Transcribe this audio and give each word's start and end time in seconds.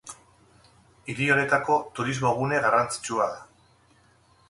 Hiri 1.13 1.27
honetako 1.35 1.77
turismo 2.01 2.35
gune 2.41 2.65
garrantzitsua 2.67 3.33
da. 3.37 3.41